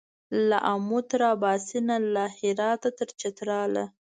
[0.49, 3.85] له آمو تر اباسینه له هراته تر چتراله